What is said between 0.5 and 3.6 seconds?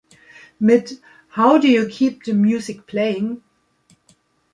Mit "How Do You Keep the Music Playing?